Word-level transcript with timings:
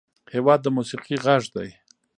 هېواد 0.33 0.59
د 0.63 0.67
موسیقۍ 0.77 1.15
غږ 1.25 1.43
دی. 1.55 1.69